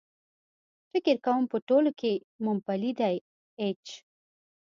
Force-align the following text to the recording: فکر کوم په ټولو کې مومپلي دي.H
فکر 0.91 1.15
کوم 1.25 1.43
په 1.51 1.57
ټولو 1.67 1.91
کې 1.99 2.11
مومپلي 2.43 2.91
دي.H 2.99 3.87